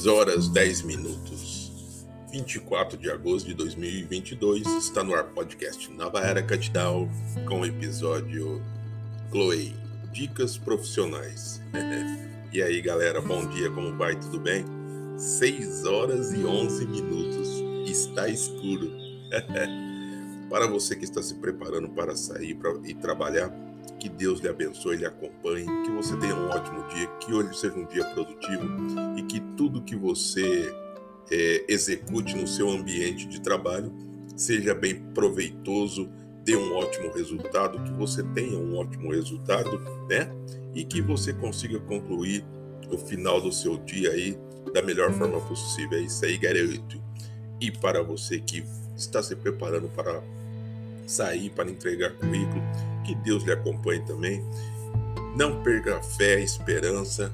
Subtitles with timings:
[0.00, 2.06] 6 horas 10 minutos.
[2.32, 7.06] 24 de agosto de 2022 está no ar podcast Nova Era Catdown
[7.46, 8.62] com o episódio
[9.30, 9.74] Chloe
[10.10, 11.60] Dicas Profissionais.
[12.50, 14.18] e aí galera, bom dia, como vai?
[14.18, 14.64] Tudo bem?
[15.18, 17.48] 6 horas e 11 minutos.
[17.86, 18.90] Está escuro.
[20.48, 23.50] para você que está se preparando para sair e trabalhar,
[23.98, 27.74] que Deus lhe abençoe, lhe acompanhe, que você tenha um ótimo dia, que hoje seja
[27.74, 28.66] um dia produtivo
[29.16, 30.74] e que tudo que você
[31.30, 33.92] é, execute no seu ambiente de trabalho
[34.36, 36.08] seja bem proveitoso,
[36.44, 40.30] dê um ótimo resultado, que você tenha um ótimo resultado, né?
[40.74, 42.44] E que você consiga concluir
[42.90, 44.38] o final do seu dia aí
[44.72, 45.98] da melhor forma possível.
[45.98, 47.00] É isso aí, garoto.
[47.60, 48.64] E para você que
[48.96, 50.22] está se preparando para
[51.06, 52.62] sair, para entregar currículo,
[53.10, 54.44] que Deus lhe acompanhe também.
[55.36, 57.32] Não perca a fé, a esperança.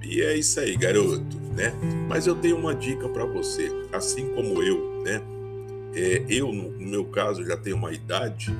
[0.00, 1.72] E é isso aí, garoto, né?
[2.08, 5.20] Mas eu tenho uma dica para você, assim como eu, né?
[5.94, 8.52] É, eu, no, meu caso, já tenho uma idade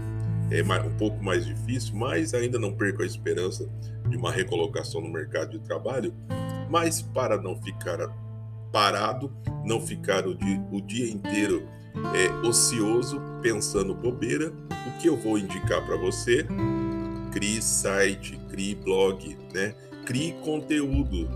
[0.50, 3.66] é um pouco mais difícil, mas ainda não perco a esperança
[4.06, 6.12] de uma recolocação no mercado de trabalho.
[6.68, 7.98] Mas para não ficar
[8.70, 9.32] parado,
[9.64, 11.66] não ficar o dia, o dia inteiro
[12.14, 14.52] é, ocioso, pensando bobeira,
[14.86, 16.46] o que eu vou indicar para você?
[17.32, 19.74] Crie site, crie blog, né?
[20.04, 21.28] Crie conteúdo.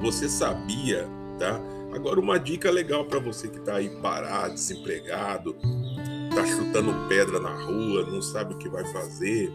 [0.00, 1.06] Você sabia,
[1.38, 1.60] tá?
[1.94, 5.56] Agora uma dica legal para você que está aí parado, desempregado,
[6.34, 9.50] tá chutando pedra na rua, não sabe o que vai fazer,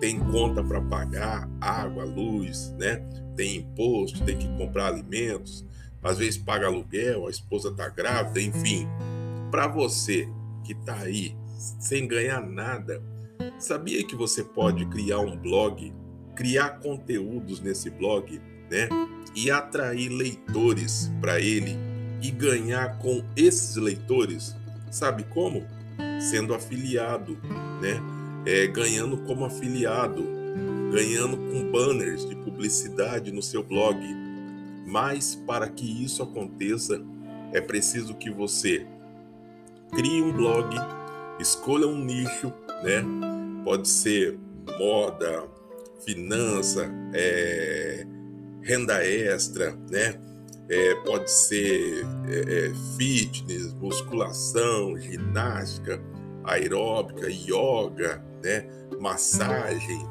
[0.00, 2.96] tem conta para pagar, água, luz, né?
[3.36, 5.64] Tem imposto, tem que comprar alimentos,
[6.02, 8.88] às vezes paga aluguel, a esposa tá grávida, enfim
[9.52, 10.26] para você
[10.64, 11.36] que está aí
[11.78, 13.02] sem ganhar nada,
[13.58, 15.92] sabia que você pode criar um blog,
[16.34, 18.40] criar conteúdos nesse blog,
[18.70, 18.88] né?
[19.36, 21.76] E atrair leitores para ele
[22.22, 24.56] e ganhar com esses leitores,
[24.90, 25.66] sabe como?
[26.18, 27.36] Sendo afiliado,
[27.82, 28.00] né?
[28.46, 30.24] É, ganhando como afiliado,
[30.90, 33.98] ganhando com banners de publicidade no seu blog.
[34.86, 37.04] Mas para que isso aconteça,
[37.52, 38.86] é preciso que você
[39.92, 40.74] crie um blog,
[41.38, 42.50] escolha um nicho,
[42.82, 43.04] né?
[43.62, 44.38] Pode ser
[44.78, 45.44] moda,
[46.04, 48.06] finança, é,
[48.62, 50.18] renda extra, né?
[50.68, 56.02] É, pode ser é, é fitness, musculação, ginástica,
[56.44, 58.64] aeróbica, yoga, né?
[58.98, 60.08] Massagem.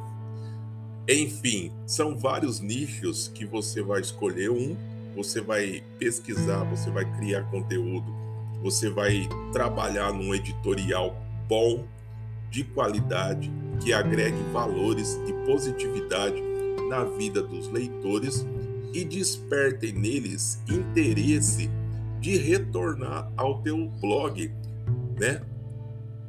[1.09, 4.78] Enfim, são vários nichos que você vai escolher um,
[5.16, 8.22] você vai pesquisar, você vai criar conteúdo
[8.61, 11.16] você vai trabalhar num editorial
[11.47, 11.85] bom,
[12.49, 16.41] de qualidade, que agregue valores e positividade
[16.89, 18.45] na vida dos leitores
[18.94, 21.69] e desperte neles interesse
[22.19, 24.51] de retornar ao teu blog,
[25.19, 25.41] né?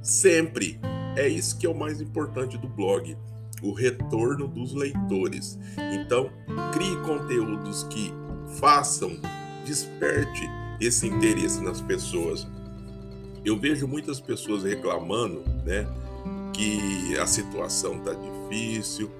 [0.00, 0.80] Sempre.
[1.14, 3.16] É isso que é o mais importante do blog,
[3.60, 5.58] o retorno dos leitores.
[5.92, 6.30] Então,
[6.72, 8.14] crie conteúdos que
[8.58, 9.18] façam,
[9.66, 12.46] desperte esse interesse nas pessoas.
[13.44, 15.86] Eu vejo muitas pessoas reclamando, né,
[16.52, 19.10] que a situação tá difícil,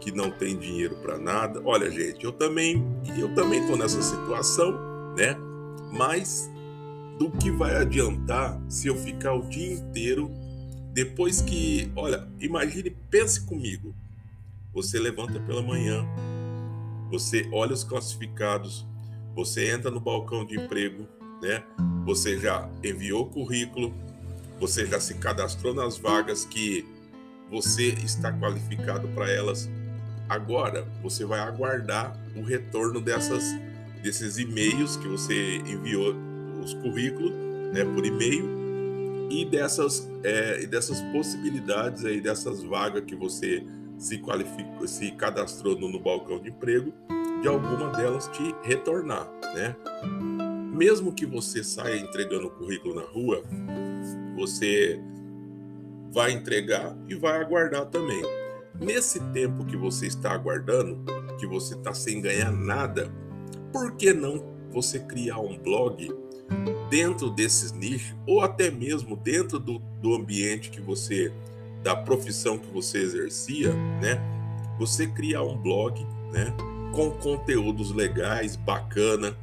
[0.00, 1.60] que não tem dinheiro para nada.
[1.64, 2.84] Olha, gente, eu também,
[3.18, 4.72] eu também tô nessa situação,
[5.16, 5.36] né?
[5.92, 6.50] Mas
[7.18, 10.30] do que vai adiantar se eu ficar o dia inteiro
[10.92, 13.94] depois que, olha, imagine, pense comigo.
[14.72, 16.06] Você levanta pela manhã,
[17.10, 18.86] você olha os classificados,
[19.36, 21.06] você entra no balcão de emprego,
[21.42, 21.62] né?
[22.06, 23.94] Você já enviou currículo,
[24.58, 26.86] você já se cadastrou nas vagas que
[27.50, 29.68] você está qualificado para elas.
[30.26, 33.44] Agora você vai aguardar o retorno dessas
[34.02, 36.14] desses e-mails que você enviou
[36.62, 37.32] os currículos,
[37.72, 43.62] né, por e-mail e dessas é, e dessas possibilidades aí dessas vagas que você
[43.98, 46.92] se qualificou, se cadastrou no, no balcão de emprego
[47.40, 49.76] de alguma delas te retornar, né?
[50.72, 53.42] Mesmo que você saia entregando o currículo na rua,
[54.36, 55.00] você
[56.12, 58.22] vai entregar e vai aguardar também.
[58.78, 61.02] Nesse tempo que você está aguardando,
[61.38, 63.10] que você está sem ganhar nada,
[63.72, 66.14] por que não você criar um blog
[66.90, 71.32] dentro desses nichos ou até mesmo dentro do, do ambiente que você,
[71.82, 74.20] da profissão que você exercia, né?
[74.78, 76.54] Você criar um blog, né?
[76.96, 79.36] Com conteúdos legais, bacana,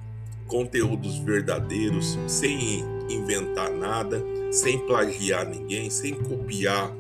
[0.48, 4.20] conteúdos verdadeiros, sem inventar nada,
[4.52, 6.92] sem plagiar ninguém, sem copiar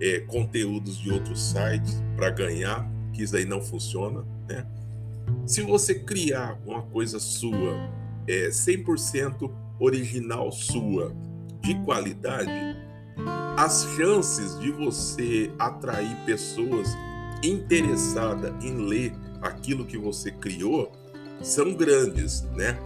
[0.00, 4.66] é, conteúdos de outros sites para ganhar, que isso aí não funciona, né?
[5.44, 7.76] Se você criar uma coisa sua,
[8.26, 11.14] é 100% original sua,
[11.60, 12.50] de qualidade,
[13.58, 16.88] as chances de você atrair pessoas
[17.42, 20.92] interessadas em ler aquilo que você criou
[21.42, 22.78] são grandes, né?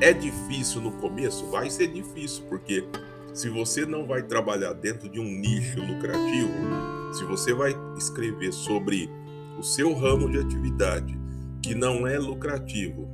[0.00, 1.46] É difícil no começo?
[1.46, 2.84] Vai ser difícil, porque
[3.32, 6.52] se você não vai trabalhar dentro de um nicho lucrativo,
[7.12, 9.08] se você vai escrever sobre
[9.58, 11.18] o seu ramo de atividade
[11.62, 13.08] que não é lucrativo,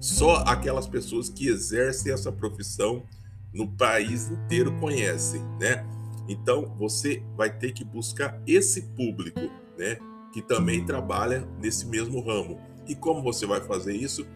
[0.00, 3.04] só aquelas pessoas que exercem essa profissão
[3.52, 5.86] no país inteiro conhecem, né?
[6.28, 9.40] Então você vai ter que buscar esse público,
[9.78, 9.96] né?
[10.32, 12.60] Que também trabalha nesse mesmo ramo.
[12.86, 14.26] E como você vai fazer isso?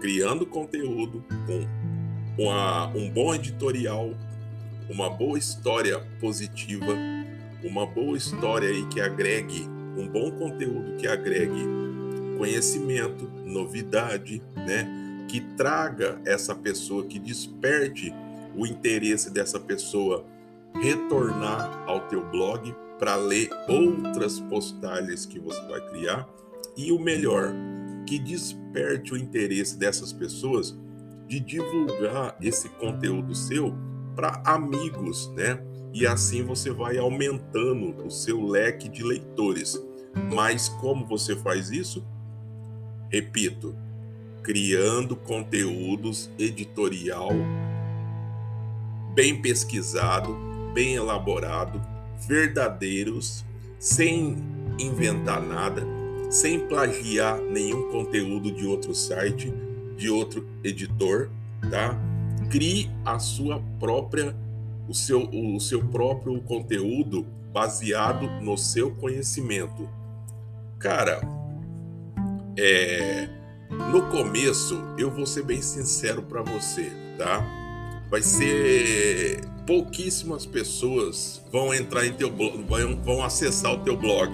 [0.00, 4.14] Criando conteúdo com uma, um bom editorial,
[4.88, 6.94] uma boa história positiva,
[7.62, 11.66] uma boa história aí que agregue, um bom conteúdo que agregue
[12.38, 15.26] conhecimento, novidade, né?
[15.28, 18.14] Que traga essa pessoa, que desperte
[18.56, 20.24] o interesse dessa pessoa
[20.74, 26.28] retornar ao teu blog para ler outras postagens que você vai criar
[26.76, 27.52] e o melhor,
[28.06, 30.76] que desperte o interesse dessas pessoas
[31.26, 33.74] de divulgar esse conteúdo seu
[34.16, 35.62] para amigos, né?
[35.92, 39.80] E assim você vai aumentando o seu leque de leitores.
[40.32, 42.04] Mas como você faz isso?
[43.10, 43.76] Repito,
[44.42, 47.30] criando conteúdos editorial
[49.14, 50.36] bem pesquisado,
[50.72, 51.82] bem elaborado,
[52.26, 53.44] verdadeiros,
[53.78, 54.36] sem
[54.78, 55.82] inventar nada,
[56.30, 59.52] sem plagiar nenhum conteúdo de outro site,
[59.96, 61.30] de outro editor,
[61.70, 61.98] tá?
[62.50, 64.34] Crie a sua própria
[64.88, 69.88] o seu, o seu próprio conteúdo baseado no seu conhecimento.
[70.78, 71.20] Cara,
[72.56, 73.28] é,
[73.92, 77.44] no começo eu vou ser bem sincero para você, tá?
[78.10, 84.32] Vai ser pouquíssimas pessoas vão entrar em teu blog, vão, vão acessar o teu blog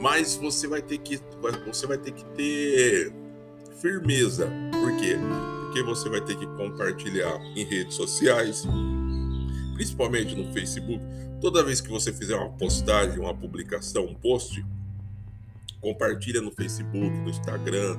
[0.00, 1.20] mas você vai ter que
[1.66, 3.12] você vai ter que ter
[3.78, 4.50] firmeza.
[4.72, 5.16] Por quê?
[5.64, 8.66] Porque você vai ter que compartilhar em redes sociais,
[9.74, 11.00] principalmente no Facebook.
[11.40, 14.64] Toda vez que você fizer uma postagem, uma publicação, um post,
[15.80, 17.98] compartilha no Facebook, no Instagram,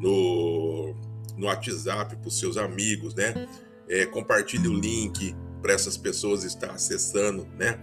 [0.00, 0.94] no,
[1.36, 3.48] no WhatsApp para os seus amigos, né?
[3.88, 7.78] É, compartilhe o link para essas pessoas estar acessando, né?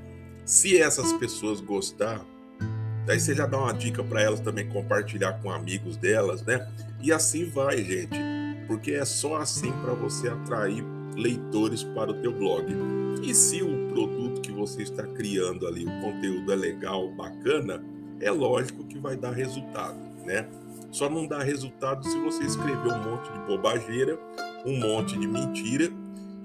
[0.45, 2.25] Se essas pessoas gostar,
[3.06, 6.68] Daí você já dá uma dica para elas também compartilhar com amigos delas, né?
[7.00, 8.18] E assim vai, gente,
[8.68, 10.83] porque é só assim para você atrair
[11.16, 12.66] leitores para o teu blog.
[13.22, 17.83] E se o produto que você está criando ali, o conteúdo é legal, bacana,
[18.19, 20.48] é lógico que vai dar resultado, né?
[20.92, 24.18] Só não dá resultado se você escrever um monte de bobageira,
[24.66, 25.92] um monte de mentira,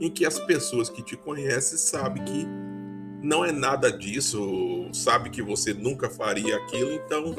[0.00, 2.46] em que as pessoas que te conhecem sabem que
[3.22, 7.36] não é nada disso, sabe que você nunca faria aquilo, então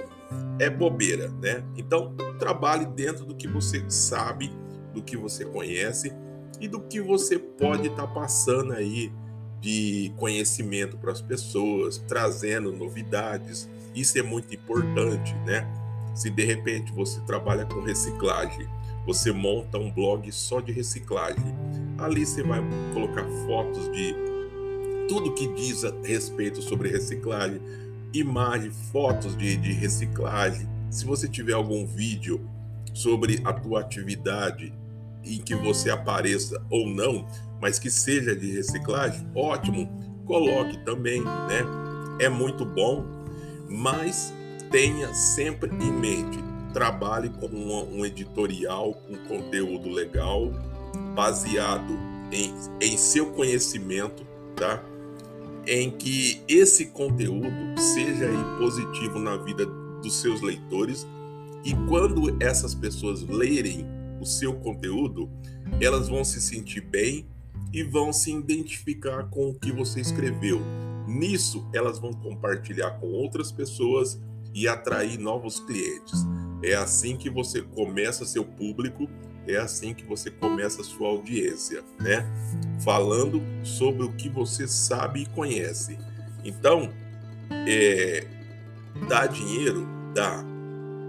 [0.60, 1.64] é bobeira, né?
[1.76, 4.52] Então trabalhe dentro do que você sabe,
[4.94, 6.14] do que você conhece
[6.60, 9.12] e do que você pode estar tá passando aí
[9.60, 13.68] de conhecimento para as pessoas, trazendo novidades.
[13.96, 15.68] Isso é muito importante, né?
[16.14, 18.68] Se de repente você trabalha com reciclagem,
[19.06, 21.56] você monta um blog só de reciclagem.
[21.98, 22.62] Ali você vai
[22.94, 24.16] colocar fotos de
[25.08, 27.62] tudo que diz a respeito sobre reciclagem,
[28.14, 30.68] imagem, fotos de, de reciclagem.
[30.90, 32.40] Se você tiver algum vídeo
[32.94, 34.74] sobre a tua atividade
[35.24, 37.28] em que você apareça ou não,
[37.62, 39.88] mas que seja de reciclagem, ótimo,
[40.26, 41.62] coloque também, né?
[42.20, 43.06] É muito bom,
[43.70, 44.34] mas
[44.72, 46.40] tenha sempre em mente,
[46.74, 50.52] trabalhe com um, editorial, com conteúdo legal,
[51.14, 51.94] baseado
[52.32, 54.26] em, em seu conhecimento,
[54.56, 54.84] tá?
[55.68, 57.48] em que esse conteúdo
[57.78, 59.66] seja positivo na vida
[60.02, 61.06] dos seus leitores
[61.64, 63.86] e quando essas pessoas lerem
[64.20, 65.30] o seu conteúdo,
[65.80, 67.28] elas vão se sentir bem
[67.72, 70.60] e vão se identificar com o que você escreveu.
[71.08, 74.20] Nisso, elas vão compartilhar com outras pessoas
[74.54, 76.26] e atrair novos clientes.
[76.64, 79.10] É assim que você começa seu público
[79.48, 82.26] é assim que você começa sua audiência, né?
[82.84, 85.98] Falando sobre o que você sabe e conhece.
[86.44, 86.92] Então,
[87.68, 88.26] é,
[89.08, 90.44] dá dinheiro, dá,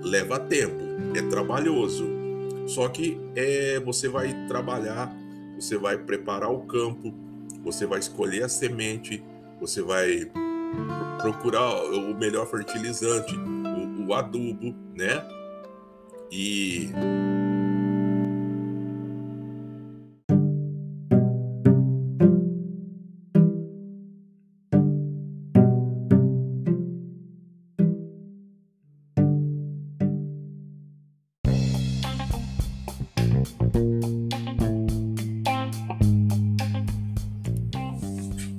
[0.02, 0.82] leva tempo,
[1.14, 2.06] é trabalhoso.
[2.66, 5.14] Só que é, você vai trabalhar,
[5.56, 7.12] você vai preparar o campo,
[7.62, 9.22] você vai escolher a semente,
[9.60, 10.30] você vai
[11.20, 15.22] procurar o melhor fertilizante, o, o adubo, né?
[16.34, 16.88] E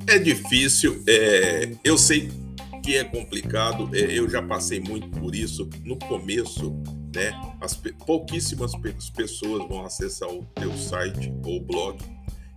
[0.07, 2.29] É difícil, é, eu sei
[2.83, 5.67] que é complicado, é, eu já passei muito por isso.
[5.83, 6.71] No começo,
[7.13, 8.72] né, as pouquíssimas
[9.15, 11.98] pessoas vão acessar o teu site ou blog,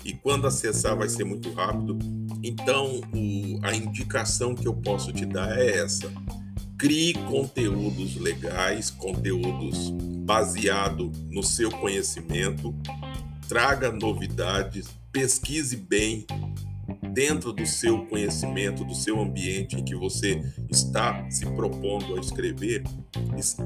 [0.05, 1.99] e quando acessar vai ser muito rápido.
[2.43, 6.13] Então, o, a indicação que eu posso te dar é essa:
[6.79, 9.91] crie conteúdos legais, conteúdos
[10.25, 12.75] baseado no seu conhecimento,
[13.49, 16.27] traga novidades, pesquise bem,
[17.16, 20.38] dentro do seu conhecimento, do seu ambiente em que você
[20.70, 22.85] está se propondo a escrever,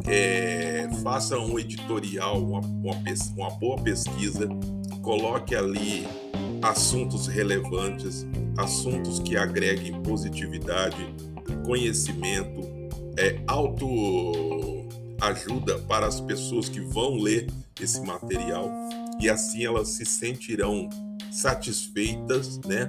[0.06, 2.94] é, faça um editorial, uma, uma,
[3.36, 4.48] uma boa pesquisa,
[5.02, 6.06] coloque ali
[6.62, 8.24] assuntos relevantes,
[8.56, 11.12] assuntos que agreguem positividade,
[11.66, 12.60] conhecimento,
[13.18, 14.60] é, autoajuda
[15.88, 17.48] para as pessoas que vão ler
[17.80, 18.70] esse material
[19.20, 20.88] e assim elas se sentirão
[21.32, 22.88] satisfeitas, né?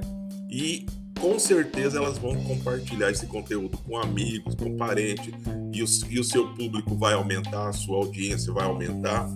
[0.51, 0.85] E
[1.19, 5.33] com certeza elas vão compartilhar esse conteúdo com amigos, com parentes,
[5.71, 9.29] e o, e o seu público vai aumentar, a sua audiência vai aumentar,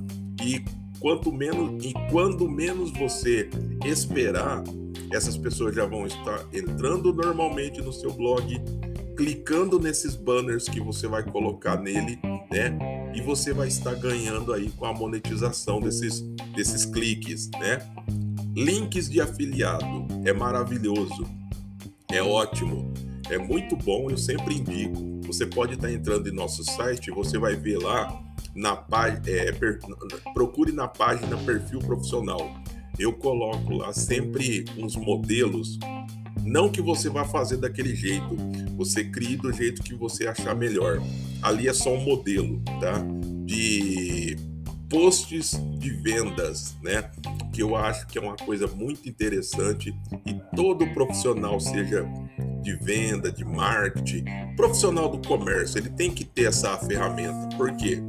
[0.43, 0.63] e
[0.99, 3.49] quanto menos e quando menos você
[3.85, 4.63] esperar,
[5.13, 8.59] essas pessoas já vão estar entrando normalmente no seu blog,
[9.15, 12.19] clicando nesses banners que você vai colocar nele,
[12.51, 12.77] né?
[13.15, 16.21] E você vai estar ganhando aí com a monetização desses,
[16.55, 17.79] desses cliques, né?
[18.55, 21.27] Links de afiliado é maravilhoso,
[22.09, 22.93] é ótimo,
[23.29, 24.09] é muito bom.
[24.09, 25.19] Eu sempre indico.
[25.27, 28.17] Você pode estar entrando em nosso site, você vai ver lá
[28.55, 28.81] na
[29.27, 29.51] é,
[30.33, 32.55] procure na página perfil profissional.
[32.97, 35.77] Eu coloco lá sempre uns modelos.
[36.41, 38.37] Não que você vá fazer daquele jeito,
[38.77, 41.01] você crie do jeito que você achar melhor.
[41.41, 43.03] Ali é só um modelo, tá?
[43.45, 44.14] De
[44.89, 47.09] posts de vendas, né?
[47.53, 49.93] Que eu acho que é uma coisa muito interessante
[50.25, 52.05] e todo profissional, seja
[52.61, 54.25] de venda, de marketing,
[54.55, 57.55] profissional do comércio, ele tem que ter essa ferramenta.
[57.55, 58.01] Por quê?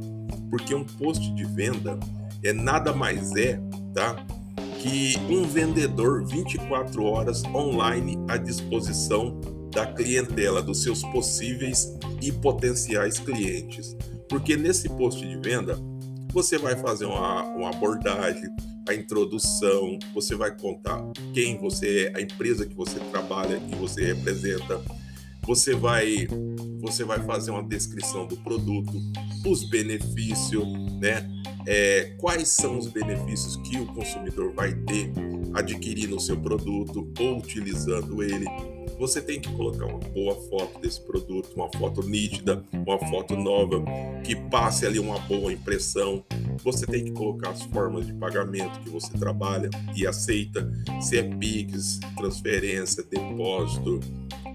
[0.49, 1.99] Porque um post de venda
[2.43, 3.59] é nada mais é,
[3.93, 4.15] tá?
[4.79, 9.39] Que um vendedor 24 horas online à disposição
[9.71, 13.95] da clientela, dos seus possíveis e potenciais clientes.
[14.27, 15.77] Porque nesse post de venda,
[16.31, 18.49] você vai fazer uma, uma abordagem,
[18.87, 21.03] a introdução, você vai contar
[21.33, 24.81] quem você é, a empresa que você trabalha, que você representa.
[25.43, 26.27] Você vai
[26.81, 28.93] você vai fazer uma descrição do produto,
[29.45, 30.63] os benefícios,
[30.99, 31.27] né?
[31.65, 35.11] É, quais são os benefícios que o consumidor vai ter
[35.53, 38.45] adquirindo o seu produto ou utilizando ele
[38.97, 43.83] você tem que colocar uma boa foto desse produto, uma foto nítida, uma foto nova,
[44.23, 46.23] que passe ali uma boa impressão.
[46.63, 51.23] Você tem que colocar as formas de pagamento que você trabalha e aceita, se é
[51.23, 53.99] Pix, transferência, depósito,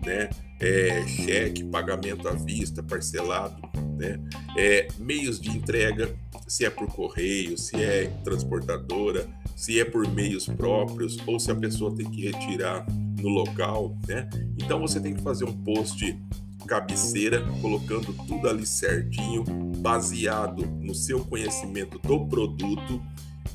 [0.05, 0.29] né?
[0.61, 3.61] É, cheque, pagamento à vista, parcelado,
[3.97, 4.21] né?
[4.57, 6.15] É, meios de entrega,
[6.47, 11.55] se é por correio, se é transportadora, se é por meios próprios ou se a
[11.55, 12.85] pessoa tem que retirar
[13.23, 14.29] no local, né?
[14.59, 16.19] Então você tem que fazer um post
[16.67, 19.45] cabeceira, colocando tudo ali certinho,
[19.79, 23.02] baseado no seu conhecimento do produto.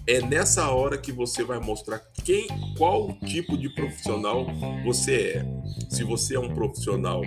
[0.06, 2.48] É nessa hora que você vai mostrar quem,
[2.78, 4.46] qual tipo de profissional
[4.86, 5.46] você é.
[5.90, 7.22] Se você é um profissional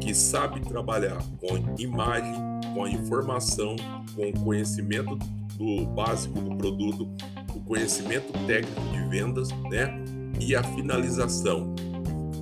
[0.00, 2.34] que sabe trabalhar com imagem,
[2.74, 3.76] com informação,
[4.14, 5.16] com conhecimento
[5.56, 7.08] do básico do produto,
[7.54, 10.21] o conhecimento técnico de vendas, né?
[10.40, 11.74] E a finalização.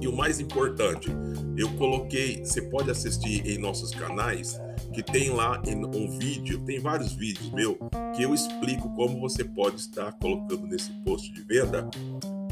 [0.01, 1.11] E o mais importante,
[1.57, 4.59] eu coloquei, você pode assistir em nossos canais,
[4.95, 5.61] que tem lá
[5.95, 7.79] um vídeo, tem vários vídeos meu,
[8.17, 11.89] que eu explico como você pode estar colocando nesse post de venda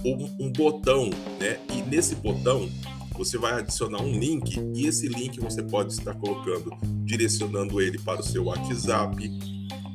[0.05, 1.59] um, um botão, né?
[1.75, 2.69] E nesse botão
[3.17, 6.71] você vai adicionar um link e esse link você pode estar colocando,
[7.05, 9.17] direcionando ele para o seu WhatsApp,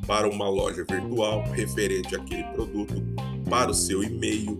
[0.05, 3.01] para uma loja virtual referente àquele produto,
[3.49, 4.57] para o seu e-mail,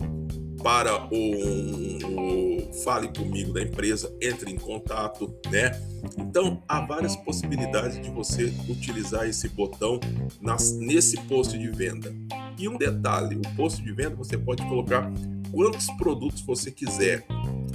[0.64, 5.78] para o, o, Fale Comigo da empresa, entre em contato, né?
[6.16, 10.00] Então, há várias possibilidades de você utilizar esse botão
[10.40, 12.16] nas, nesse post de venda.
[12.58, 15.12] E um detalhe, o post de venda você pode colocar
[15.52, 17.26] quantos produtos você quiser,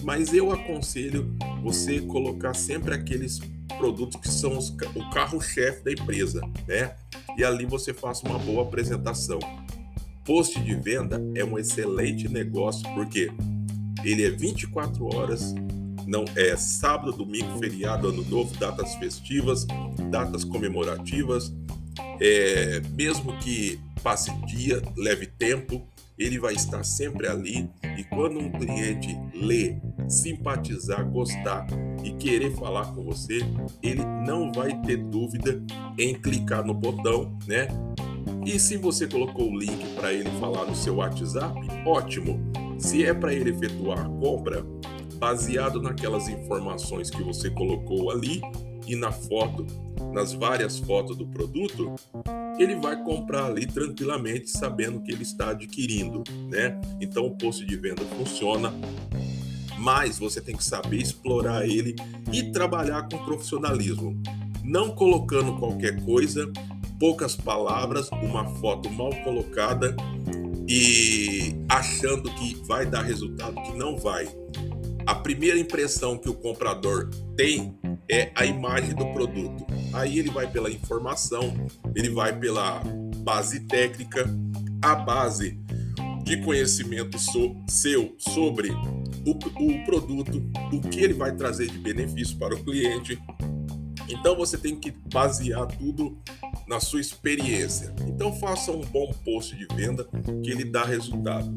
[0.01, 3.39] mas eu aconselho você colocar sempre aqueles
[3.77, 6.95] produtos que são os, o carro-chefe da empresa, né?
[7.37, 9.39] E ali você faça uma boa apresentação.
[10.29, 13.31] Post de venda é um excelente negócio porque
[14.03, 15.55] ele é 24 horas,
[16.05, 19.65] não é sábado, domingo, feriado, ano novo, datas festivas,
[20.11, 21.51] datas comemorativas.
[22.21, 27.67] É, mesmo que passe dia, leve tempo, ele vai estar sempre ali
[27.97, 31.65] e quando um cliente lê, simpatizar, gostar
[32.03, 33.39] e querer falar com você,
[33.81, 35.59] ele não vai ter dúvida
[35.97, 37.67] em clicar no botão, né?
[38.45, 42.39] E se você colocou o link para ele falar no seu WhatsApp, ótimo.
[42.77, 44.65] Se é para ele efetuar a compra,
[45.15, 48.41] baseado naquelas informações que você colocou ali
[48.87, 49.65] e na foto,
[50.13, 51.93] nas várias fotos do produto,
[52.57, 56.79] ele vai comprar ali tranquilamente, sabendo que ele está adquirindo, né?
[56.99, 58.73] Então o posto de venda funciona,
[59.77, 61.95] mas você tem que saber explorar ele
[62.33, 64.21] e trabalhar com profissionalismo,
[64.63, 66.51] não colocando qualquer coisa,
[66.99, 69.95] poucas palavras, uma foto mal colocada
[70.67, 74.27] e achando que vai dar resultado que não vai.
[75.05, 77.75] A primeira impressão que o comprador tem
[78.07, 79.65] é a imagem do produto.
[79.93, 81.53] Aí ele vai pela informação,
[81.95, 82.83] ele vai pela
[83.17, 84.29] base técnica,
[84.81, 85.59] a base
[86.23, 88.69] de conhecimento so, seu sobre
[89.25, 93.19] o, o produto, o que ele vai trazer de benefício para o cliente.
[94.07, 96.17] Então você tem que basear tudo
[96.69, 97.93] na sua experiência.
[98.07, 100.07] Então faça um bom post de venda
[100.43, 101.51] que ele dá resultado.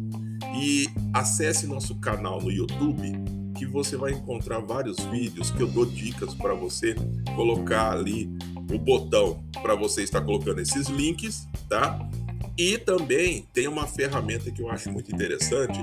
[0.58, 3.12] E acesse nosso canal no YouTube
[3.54, 6.96] que você vai encontrar vários vídeos que eu dou dicas para você
[7.36, 8.28] colocar ali
[8.72, 12.08] o botão para você estar colocando esses links, tá?
[12.56, 15.78] E também tem uma ferramenta que eu acho muito interessante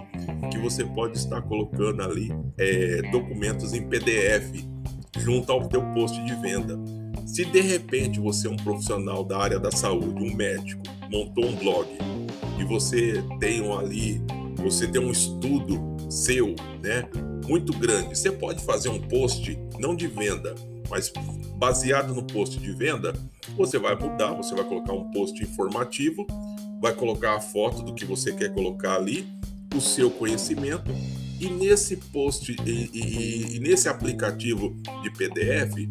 [0.51, 4.65] que você pode estar colocando ali é, documentos em PDF
[5.17, 6.77] junto ao teu post de venda.
[7.33, 11.55] Se de repente você é um profissional da área da saúde, um médico, montou um
[11.55, 11.87] blog
[12.59, 14.19] e você tem ali,
[14.55, 17.07] você tem um estudo seu, né?
[17.47, 18.17] muito grande.
[18.17, 20.55] Você pode fazer um post, não de venda,
[20.89, 21.13] mas
[21.55, 23.13] baseado no post de venda,
[23.55, 26.25] você vai mudar, você vai colocar um post informativo,
[26.81, 29.27] vai colocar a foto do que você quer colocar ali,
[29.75, 30.91] o seu conhecimento,
[31.39, 35.87] e nesse post e, e, e nesse aplicativo de PDF,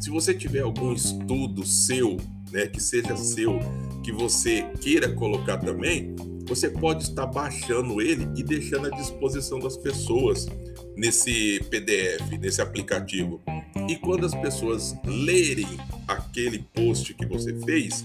[0.00, 2.16] se você tiver algum estudo seu,
[2.50, 3.60] né, que seja seu,
[4.02, 6.16] que você queira colocar também,
[6.48, 10.48] você pode estar baixando ele e deixando à disposição das pessoas
[10.96, 13.40] nesse PDF, nesse aplicativo.
[13.88, 15.68] E quando as pessoas lerem
[16.08, 18.02] aquele post que você fez,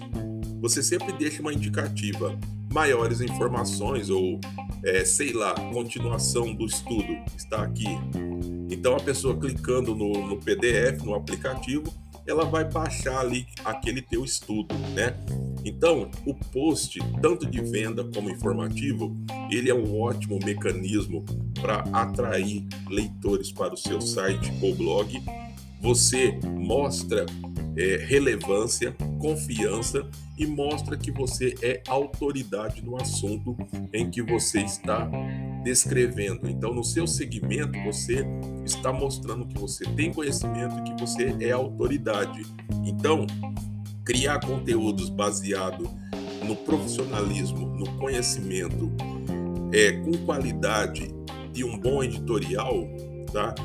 [0.61, 2.37] você sempre deixa uma indicativa,
[2.75, 4.37] maiores informações ou
[4.83, 7.87] é, sei lá, continuação do estudo está aqui.
[8.69, 11.85] Então a pessoa clicando no, no PDF, no aplicativo,
[12.27, 15.15] ela vai baixar ali aquele teu estudo, né?
[15.63, 19.15] Então, o post, tanto de venda como informativo,
[19.49, 21.23] ele é um ótimo mecanismo
[21.61, 25.23] para atrair leitores para o seu site ou blog.
[25.81, 27.25] Você mostra
[27.77, 33.55] é, relevância, confiança e mostra que você é autoridade no assunto
[33.93, 35.09] em que você está
[35.63, 36.49] descrevendo.
[36.49, 38.25] Então, no seu segmento, você
[38.65, 42.45] está mostrando que você tem conhecimento e que você é autoridade.
[42.85, 43.25] Então,
[44.03, 45.89] criar conteúdos baseado
[46.45, 48.91] no profissionalismo, no conhecimento,
[49.73, 51.07] é, com qualidade
[51.55, 52.87] e um bom editorial,
[53.31, 53.55] tá?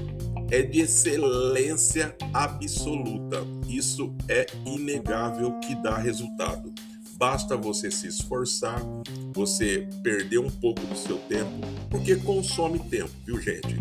[0.51, 3.45] É de excelência absoluta.
[3.69, 6.73] Isso é inegável que dá resultado.
[7.17, 8.83] Basta você se esforçar,
[9.33, 11.51] você perder um pouco do seu tempo,
[11.91, 13.79] porque consome tempo, viu, gente?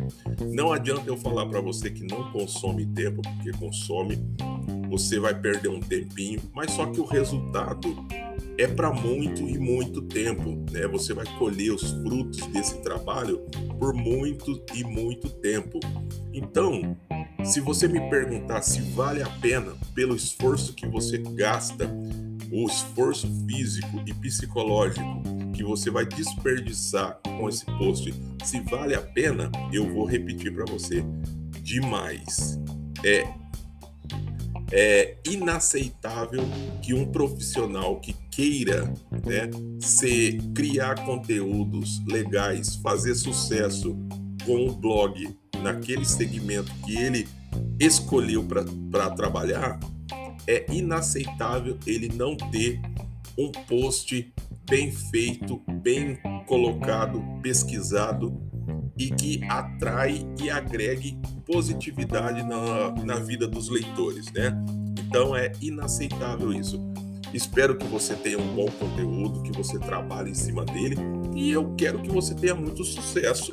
[0.52, 4.18] Não adianta eu falar para você que não consome tempo, porque consome
[4.90, 7.96] você vai perder um tempinho, mas só que o resultado
[8.58, 10.88] é para muito e muito tempo, né?
[10.88, 13.40] Você vai colher os frutos desse trabalho
[13.80, 15.80] por muito e muito tempo.
[16.34, 16.98] Então,
[17.44, 21.90] se você me perguntar se vale a pena pelo esforço que você gasta,
[22.52, 25.24] o esforço físico e psicológico
[25.54, 30.66] que você vai desperdiçar com esse post, se vale a pena, eu vou repetir para
[30.66, 31.04] você
[31.62, 32.60] demais.
[33.06, 33.28] É
[34.72, 36.44] é inaceitável
[36.82, 38.86] que um profissional que queira
[39.26, 43.98] né, ser, criar conteúdos legais, fazer sucesso
[44.46, 47.28] com o blog naquele segmento que ele
[47.80, 48.46] escolheu
[48.92, 49.80] para trabalhar,
[50.48, 52.80] é inaceitável ele não ter
[53.38, 54.34] um post
[54.70, 58.49] bem feito, bem colocado, pesquisado
[59.00, 64.54] e que atrai e agregue positividade na, na vida dos leitores, né?
[65.00, 66.78] Então é inaceitável isso.
[67.34, 70.98] Espero que você tenha um bom conteúdo, que você trabalhe em cima dele
[71.34, 73.52] e eu quero que você tenha muito sucesso.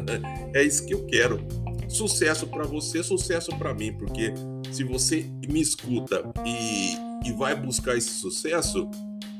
[0.54, 1.46] é isso que eu quero.
[1.88, 4.32] Sucesso para você, sucesso para mim, porque
[4.72, 6.96] se você me escuta e,
[7.28, 8.88] e vai buscar esse sucesso,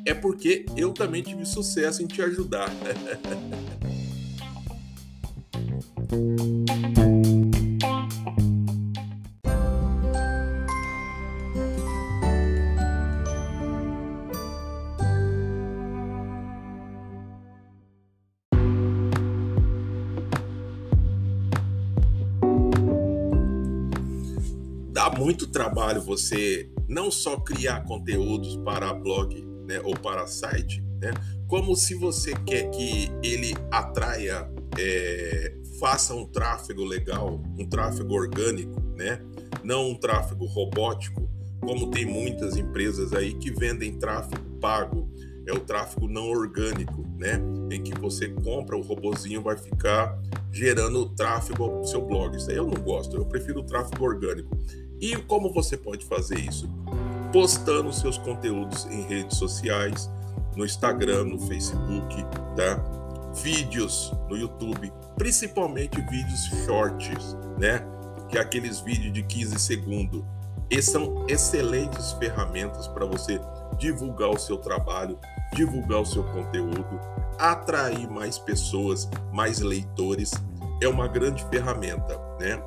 [0.04, 2.70] é porque eu também tive sucesso em te ajudar.
[24.92, 31.12] dá muito trabalho você não só criar conteúdos para blog né, ou para site, né,
[31.48, 38.80] como se você quer que ele atraia, é, faça um tráfego legal, um tráfego orgânico,
[38.96, 39.20] né,
[39.62, 41.28] não um tráfego robótico,
[41.60, 45.10] como tem muitas empresas aí que vendem tráfego pago,
[45.46, 47.40] é o tráfego não orgânico, né?
[47.70, 50.20] Em que você compra o robozinho vai ficar
[50.52, 52.36] gerando tráfego ao seu blog.
[52.36, 54.58] Isso aí eu não gosto, eu prefiro o tráfego orgânico.
[55.00, 56.68] E como você pode fazer isso?
[57.32, 60.10] Postando seus conteúdos em redes sociais,
[60.56, 62.14] no Instagram, no Facebook,
[62.56, 62.82] tá?
[63.42, 67.84] Vídeos no YouTube, principalmente vídeos shorts, né?
[68.28, 70.22] Que é aqueles vídeos de 15 segundos.
[70.70, 73.40] Essas são excelentes ferramentas para você
[73.78, 75.18] divulgar o seu trabalho,
[75.54, 77.00] divulgar o seu conteúdo,
[77.38, 80.32] atrair mais pessoas, mais leitores.
[80.82, 82.60] É uma grande ferramenta, né?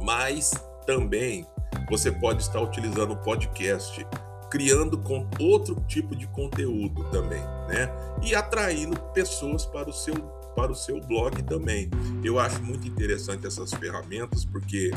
[0.00, 0.52] Mas
[0.86, 1.44] também
[1.90, 4.06] você pode estar utilizando o podcast,
[4.50, 7.90] criando com outro tipo de conteúdo também, né?
[8.22, 10.14] E atraindo pessoas para o seu
[10.56, 11.90] para o seu blog também.
[12.24, 14.90] Eu acho muito interessante essas ferramentas porque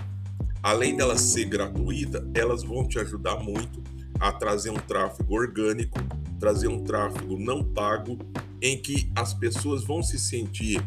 [0.63, 3.83] além delas ser gratuita, elas vão te ajudar muito
[4.19, 5.99] a trazer um tráfego orgânico,
[6.39, 8.17] trazer um tráfego não pago,
[8.61, 10.81] em que as pessoas vão se sentir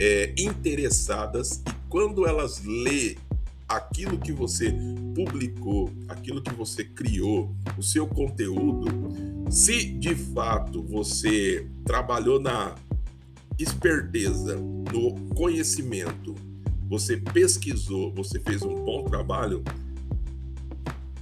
[0.00, 3.16] é, interessadas e quando elas lê
[3.68, 4.74] aquilo que você
[5.14, 8.86] publicou, aquilo que você criou, o seu conteúdo,
[9.50, 12.74] se de fato você trabalhou na
[13.62, 16.34] esperteza, no conhecimento,
[16.88, 19.62] você pesquisou, você fez um bom trabalho,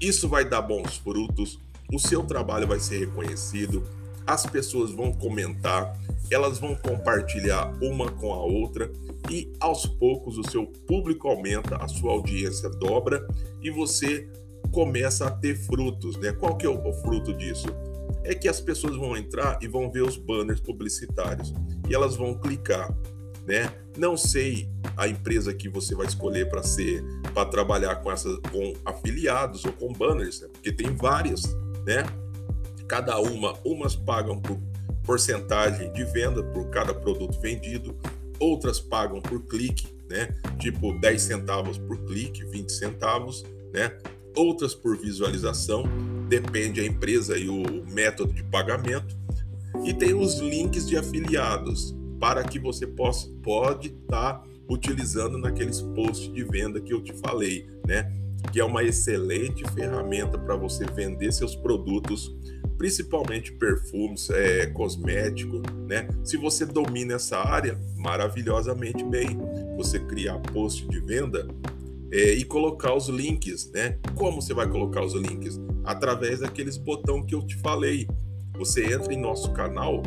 [0.01, 1.59] isso vai dar bons frutos,
[1.93, 3.85] o seu trabalho vai ser reconhecido,
[4.27, 5.99] as pessoas vão comentar,
[6.31, 8.93] elas vão compartilhar uma com a outra
[9.31, 13.27] e aos poucos o seu público aumenta, a sua audiência dobra
[13.63, 14.29] e você
[14.71, 16.33] começa a ter frutos, né?
[16.33, 17.67] Qual que é o, fruto disso?
[18.23, 21.53] É que as pessoas vão entrar e vão ver os banners publicitários
[21.89, 22.95] e elas vão clicar,
[23.47, 23.73] né?
[23.97, 27.03] Não sei a empresa que você vai escolher para ser
[27.35, 30.49] para trabalhar com essa com afiliados ou com banners, né?
[30.53, 32.05] porque tem várias, né?
[32.87, 34.59] Cada uma, umas pagam por
[35.05, 37.97] porcentagem de venda por cada produto vendido,
[38.39, 40.29] outras pagam por clique, né?
[40.59, 43.97] Tipo 10 centavos por clique, 20 centavos, né?
[44.37, 45.85] Outras por visualização,
[46.29, 49.17] depende a empresa e o método de pagamento.
[49.85, 55.81] E tem os links de afiliados para que você possa pode estar tá utilizando naqueles
[55.81, 58.13] posts de venda que eu te falei, né?
[58.53, 62.37] Que é uma excelente ferramenta para você vender seus produtos
[62.79, 66.09] principalmente perfumes, é, cosmético, né?
[66.23, 69.37] Se você domina essa área maravilhosamente bem,
[69.77, 71.49] você criar post de venda
[72.13, 73.99] é, e colocar os links, né?
[74.15, 75.61] Como você vai colocar os links?
[75.85, 78.07] Através daqueles botão que eu te falei.
[78.59, 80.03] Você entra em nosso canal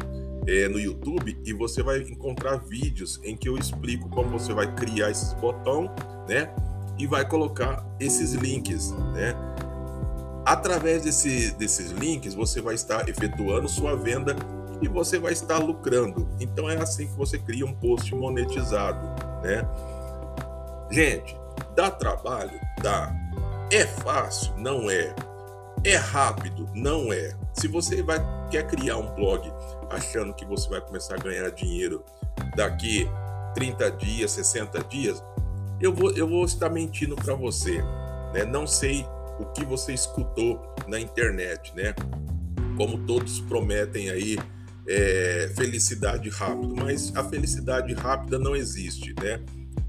[0.48, 4.74] é, no YouTube e você vai encontrar vídeos em que eu explico como você vai
[4.76, 5.90] criar esses botões,
[6.28, 6.54] né?
[7.00, 9.34] E vai colocar esses links, né?
[10.46, 14.36] Através desse, desses links, você vai estar efetuando sua venda
[14.82, 16.28] e você vai estar lucrando.
[16.40, 19.08] Então é assim que você cria um post monetizado,
[19.44, 19.68] né?
[20.90, 21.38] Gente,
[21.76, 22.60] dá trabalho?
[22.82, 23.16] Dá.
[23.72, 24.54] É fácil?
[24.58, 25.16] Não é.
[25.84, 26.70] É rápido?
[26.76, 27.36] Não é.
[27.54, 28.20] Se você vai
[28.52, 29.52] quer criar um blog
[29.90, 32.04] achando que você vai começar a ganhar dinheiro
[32.56, 33.08] daqui
[33.56, 35.24] 30 dias, 60 dias,
[35.80, 37.82] eu vou, eu vou estar mentindo para você.
[38.34, 38.46] Né?
[38.46, 39.06] Não sei
[39.40, 41.96] o que você escutou na internet, né?
[42.78, 44.38] Como todos prometem aí
[44.88, 49.44] é, felicidade rápido, mas a felicidade rápida não existe, né?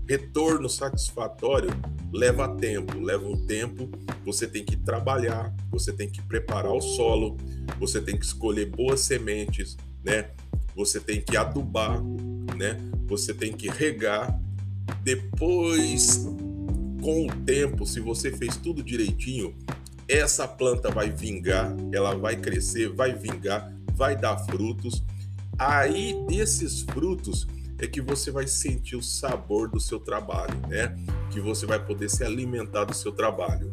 [0.09, 1.71] Retorno satisfatório
[2.13, 3.89] leva tempo, leva um tempo.
[4.25, 7.37] Você tem que trabalhar, você tem que preparar o solo,
[7.79, 10.31] você tem que escolher boas sementes, né?
[10.77, 12.03] Você tem que adubar,
[12.57, 12.79] né?
[13.07, 14.39] Você tem que regar.
[15.03, 16.27] Depois,
[17.03, 19.55] com o tempo, se você fez tudo direitinho,
[20.09, 25.03] essa planta vai vingar, ela vai crescer, vai vingar, vai dar frutos.
[25.59, 27.47] Aí desses frutos
[27.79, 30.97] é que você vai sentir o sabor do seu trabalho, né?
[31.31, 33.73] Que você vai poder se alimentar do seu trabalho.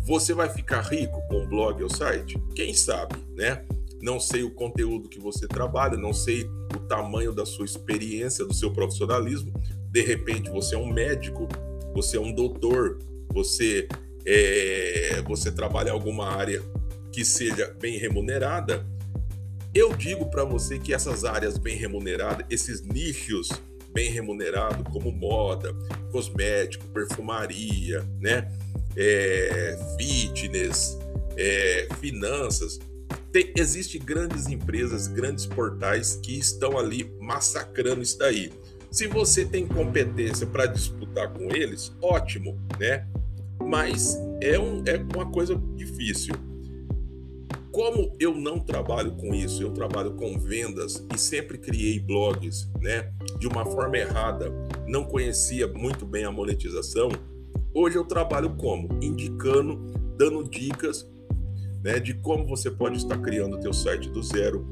[0.00, 2.38] Você vai ficar rico com o blog ou site?
[2.54, 3.64] Quem sabe, né?
[4.02, 8.52] Não sei o conteúdo que você trabalha, não sei o tamanho da sua experiência, do
[8.52, 9.52] seu profissionalismo.
[9.90, 11.48] De repente você é um médico,
[11.94, 12.98] você é um doutor,
[13.32, 13.88] você
[14.26, 16.62] é, você trabalha em alguma área
[17.12, 18.84] que seja bem remunerada.
[19.74, 23.48] Eu digo para você que essas áreas bem remuneradas, esses nichos
[23.92, 25.72] bem remunerados, como moda,
[26.10, 28.48] cosmético, perfumaria, né?
[28.96, 30.98] é, fitness,
[31.36, 32.78] é, finanças.
[33.32, 38.52] Tem, existe grandes empresas, grandes portais que estão ali massacrando isso daí.
[38.90, 43.06] Se você tem competência para disputar com eles, ótimo, né?
[43.60, 46.34] Mas é, um, é uma coisa difícil.
[47.74, 53.12] Como eu não trabalho com isso, eu trabalho com vendas e sempre criei blogs, né?
[53.38, 54.50] De uma forma errada,
[54.86, 57.10] não conhecia muito bem a monetização
[57.76, 58.88] Hoje eu trabalho como?
[59.02, 59.74] Indicando,
[60.16, 61.10] dando dicas
[61.82, 64.64] né, de como você pode estar criando o teu site do zero.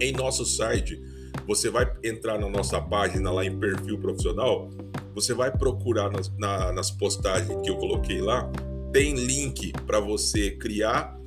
[0.00, 1.02] Em nosso site,
[1.48, 4.70] você vai entrar na nossa página lá em perfil profissional,
[5.16, 8.48] você vai procurar nas, na, nas postagens que eu coloquei lá,
[8.92, 11.17] tem link para você criar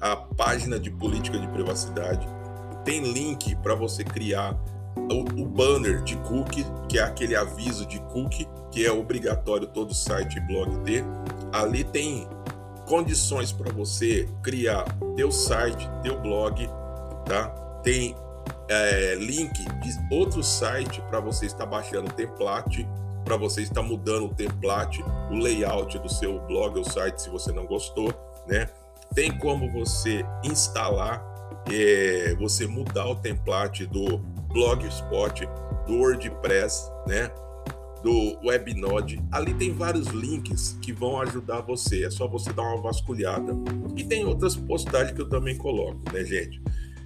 [0.00, 2.26] a página de política de privacidade,
[2.84, 4.56] tem link para você criar
[4.96, 9.94] o, o, banner de cookie, que é aquele aviso de cookie que é obrigatório todo
[9.94, 11.04] site e blog ter.
[11.52, 12.26] Ali tem
[12.86, 14.84] condições para você criar
[15.16, 16.68] teu site, teu blog,
[17.26, 17.48] tá?
[17.82, 18.16] Tem
[18.68, 22.88] é, link de outro site para você estar baixando o template,
[23.24, 27.52] para você estar mudando o template, o layout do seu blog ou site se você
[27.52, 28.12] não gostou,
[28.46, 28.68] né?
[29.14, 31.24] Tem como você instalar,
[31.70, 34.18] é, você mudar o template do
[34.52, 35.46] Blogspot,
[35.86, 37.30] do WordPress, né?
[38.02, 39.22] do Webnode.
[39.30, 42.04] Ali tem vários links que vão ajudar você.
[42.04, 43.52] É só você dar uma vasculhada.
[43.96, 46.60] E tem outras postagens que eu também coloco, né, gente?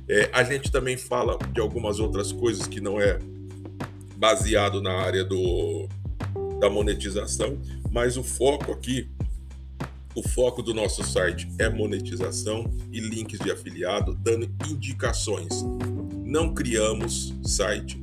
[0.09, 3.19] É, a gente também fala de algumas outras coisas que não é
[4.17, 5.89] baseado na área do,
[6.61, 7.59] da monetização,
[7.91, 9.11] mas o foco aqui,
[10.15, 15.65] o foco do nosso site é monetização e links de afiliado, dando indicações.
[16.25, 18.03] Não criamos site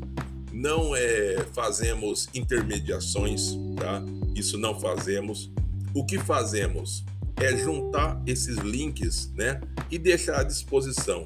[0.52, 4.04] não é, fazemos intermediações, tá?
[4.36, 5.52] Isso não fazemos.
[5.93, 7.04] O que fazemos
[7.38, 9.60] é juntar esses links, né?
[9.89, 11.26] E deixar à disposição.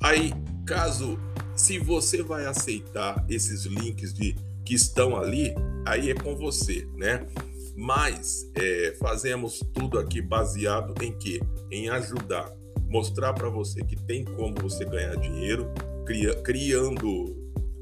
[0.00, 0.32] Aí,
[0.66, 1.18] caso,
[1.56, 5.54] se você vai aceitar esses links de que estão ali,
[5.86, 7.26] aí é com você, né?
[7.76, 11.40] Mas é, fazemos tudo aqui baseado em que?
[11.70, 12.52] Em ajudar,
[12.88, 15.72] mostrar para você que tem como você ganhar dinheiro,
[16.04, 17.36] cria, criando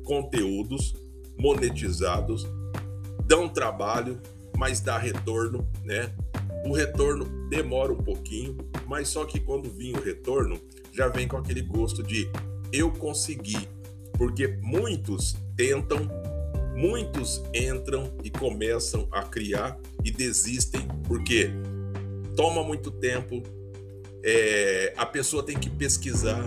[0.04, 0.94] conteúdos
[1.38, 2.46] monetizados,
[3.24, 4.20] dão trabalho,
[4.56, 6.12] mas dá retorno, né?
[6.66, 10.60] O retorno demora um pouquinho, mas só que quando vem o retorno,
[10.92, 12.28] já vem com aquele gosto de
[12.72, 13.68] eu consegui,
[14.14, 16.08] porque muitos tentam,
[16.78, 21.50] muitos entram e começam a criar e desistem, porque
[22.36, 23.42] toma muito tempo,
[24.22, 26.44] é, a pessoa tem que pesquisar,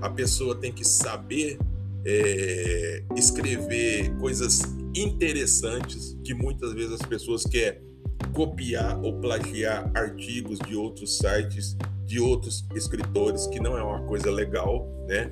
[0.00, 1.58] a pessoa tem que saber
[2.02, 4.62] é, escrever coisas
[4.96, 7.82] interessantes que muitas vezes as pessoas querem
[8.32, 14.30] copiar ou plagiar artigos de outros sites, de outros escritores, que não é uma coisa
[14.30, 15.30] legal, né?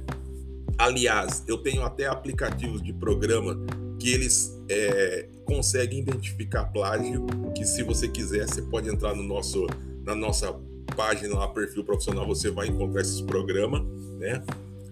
[0.76, 3.58] Aliás, eu tenho até aplicativos de programa
[4.02, 9.64] que eles é, conseguem identificar plágio, que se você quiser, você pode entrar no nosso,
[10.04, 10.52] na nossa
[10.96, 13.80] página lá, perfil profissional, você vai encontrar esses programas,
[14.18, 14.42] né?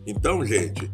[0.07, 0.88] Então, gente,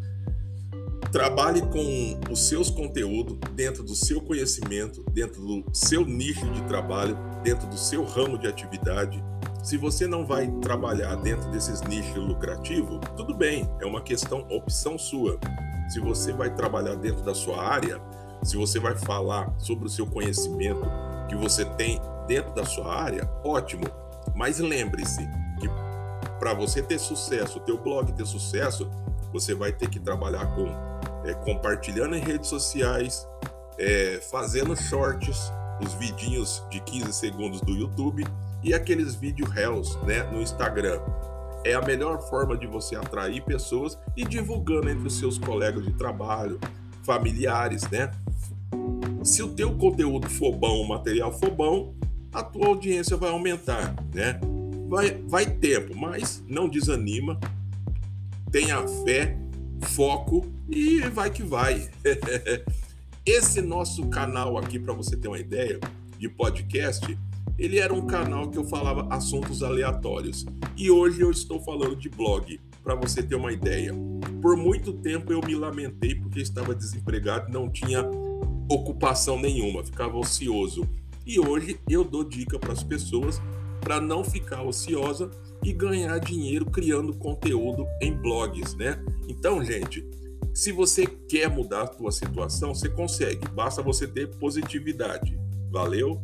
[1.13, 7.17] Trabalhe com os seus conteúdos dentro do seu conhecimento, dentro do seu nicho de trabalho,
[7.43, 9.23] dentro do seu ramo de atividade.
[9.63, 14.99] Se você não vai trabalhar dentro desses nichos lucrativos, tudo bem, é uma questão, opção
[14.99, 15.39] sua.
[15.89, 18.01] Se você vai trabalhar dentro da sua área,
[18.43, 20.83] se você vai falar sobre o seu conhecimento
[21.29, 23.85] que você tem dentro da sua área, ótimo.
[24.35, 25.27] Mas lembre-se
[25.61, 25.69] que
[26.39, 28.91] para você ter sucesso, o teu blog ter sucesso,
[29.33, 30.67] você vai ter que trabalhar com
[31.25, 33.27] é, compartilhando em redes sociais,
[33.79, 38.25] é, fazendo shorts, os vidinhos de 15 segundos do YouTube
[38.63, 41.01] e aqueles vídeos réus né, no Instagram.
[41.67, 45.93] É a melhor forma de você atrair pessoas e divulgando entre os seus colegas de
[45.93, 46.61] trabalho,
[47.03, 48.11] familiares, né?
[49.25, 51.93] Se o teu conteúdo for bom, o material for bom,
[52.33, 54.39] a tua audiência vai aumentar, né?
[54.89, 57.41] Vai, vai tempo, mas não desanima,
[58.53, 59.37] tenha fé,
[59.83, 61.91] foco e vai que vai.
[63.27, 65.81] Esse nosso canal aqui, para você ter uma ideia,
[66.17, 67.19] de podcast,
[67.59, 70.45] ele era um canal que eu falava assuntos aleatórios.
[70.77, 73.93] E hoje eu estou falando de blog, para você ter uma ideia.
[74.41, 78.09] Por muito tempo eu me lamentei porque estava desempregado, não tinha
[78.71, 80.89] ocupação nenhuma, ficava ocioso.
[81.27, 83.41] E hoje eu dou dica para as pessoas
[83.81, 85.31] para não ficar ociosa
[85.63, 89.01] e ganhar dinheiro criando conteúdo em blogs, né?
[89.29, 90.05] Então, gente,
[90.55, 95.39] se você quer mudar a sua situação, você consegue, basta você ter positividade.
[95.71, 96.23] Valeu?